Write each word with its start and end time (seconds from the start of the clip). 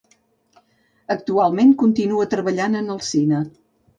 Actualment, 1.15 1.75
continua 1.83 2.27
treballant 2.33 2.79
en 2.83 2.93
el 2.97 3.03
cine. 3.13 3.45